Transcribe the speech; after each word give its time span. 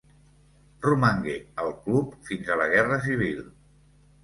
Romangué 0.85 1.35
al 1.65 1.69
club 1.85 2.17
fins 2.31 2.51
a 2.51 2.59
la 2.63 2.69
Guerra 2.75 3.01
Civil. 3.07 3.47